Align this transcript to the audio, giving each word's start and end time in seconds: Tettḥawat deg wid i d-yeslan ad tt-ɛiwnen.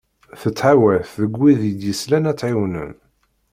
Tettḥawat 0.41 1.09
deg 1.21 1.33
wid 1.39 1.61
i 1.71 1.73
d-yeslan 1.79 2.29
ad 2.31 2.35
tt-ɛiwnen. 2.37 2.91